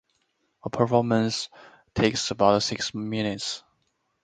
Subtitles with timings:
[0.63, 1.47] A performance
[1.93, 3.63] takes about six minutes.